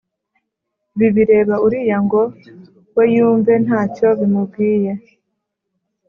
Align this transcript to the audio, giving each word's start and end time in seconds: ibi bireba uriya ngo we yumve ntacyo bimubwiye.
ibi 0.95 1.07
bireba 1.15 1.55
uriya 1.65 1.97
ngo 2.05 2.21
we 2.95 3.03
yumve 3.15 3.53
ntacyo 3.65 4.07
bimubwiye. 4.19 4.91